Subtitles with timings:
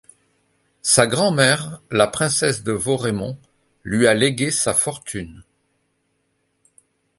[0.81, 3.37] Sa grand-mère, la princesse de Vaurémont,
[3.83, 5.43] lui a légué sa fortune.